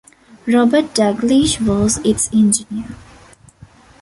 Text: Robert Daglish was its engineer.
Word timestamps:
Robert 0.47 0.95
Daglish 0.95 1.59
was 1.61 1.97
its 1.99 2.27
engineer. 2.33 2.87